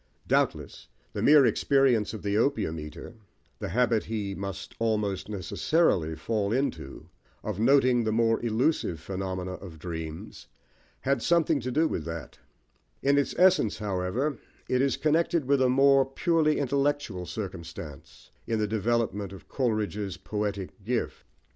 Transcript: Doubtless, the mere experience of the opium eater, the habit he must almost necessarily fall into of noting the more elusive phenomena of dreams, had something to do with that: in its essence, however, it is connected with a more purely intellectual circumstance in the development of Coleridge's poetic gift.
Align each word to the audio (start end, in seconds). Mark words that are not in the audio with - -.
Doubtless, 0.27 0.87
the 1.13 1.21
mere 1.21 1.45
experience 1.45 2.11
of 2.11 2.23
the 2.23 2.35
opium 2.35 2.79
eater, 2.79 3.13
the 3.59 3.69
habit 3.69 4.05
he 4.05 4.33
must 4.33 4.73
almost 4.79 5.29
necessarily 5.29 6.15
fall 6.15 6.51
into 6.51 7.07
of 7.43 7.59
noting 7.59 8.03
the 8.03 8.11
more 8.11 8.43
elusive 8.43 8.99
phenomena 8.99 9.51
of 9.53 9.77
dreams, 9.77 10.47
had 11.01 11.21
something 11.21 11.59
to 11.59 11.69
do 11.71 11.87
with 11.87 12.03
that: 12.05 12.39
in 13.03 13.19
its 13.19 13.35
essence, 13.37 13.77
however, 13.77 14.39
it 14.67 14.81
is 14.81 14.97
connected 14.97 15.45
with 15.45 15.61
a 15.61 15.69
more 15.69 16.03
purely 16.03 16.57
intellectual 16.57 17.27
circumstance 17.27 18.31
in 18.47 18.57
the 18.57 18.65
development 18.65 19.31
of 19.31 19.47
Coleridge's 19.47 20.17
poetic 20.17 20.83
gift. 20.83 21.23